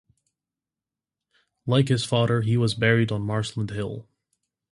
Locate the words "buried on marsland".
2.73-3.69